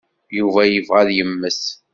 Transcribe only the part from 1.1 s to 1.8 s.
yemmet.